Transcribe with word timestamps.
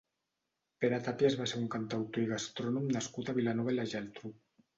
Pere 0.85 0.97
Tàpias 1.07 1.37
va 1.41 1.47
ser 1.51 1.59
un 1.63 1.67
cantautor 1.75 2.23
i 2.25 2.33
gastrònom 2.33 2.89
nascut 2.97 3.31
a 3.31 3.37
Vilanova 3.41 3.77
i 3.77 3.79
la 3.79 3.87
Geltrú. 3.95 4.35